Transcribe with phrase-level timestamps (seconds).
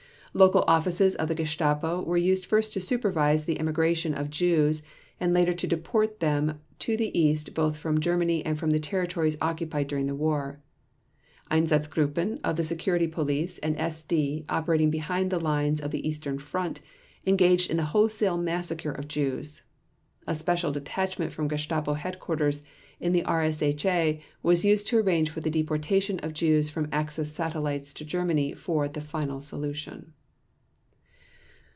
[0.33, 4.81] Local offices of the Gestapo were used first to supervise the emigration of Jews
[5.19, 9.35] and later to deport them to the East both from Germany and from the territories
[9.41, 10.61] occupied during the war.
[11.51, 16.79] Einsatzgruppen of the Security Police and SD operating behind the lines of the Eastern Front
[17.25, 19.63] engaged in the wholesale massacre of Jews.
[20.27, 22.61] A special detachment from Gestapo headquarters
[23.01, 27.93] in the RSHA was used to arrange for the deportation of Jews from Axis satellites
[27.95, 30.13] to Germany for the "final solution".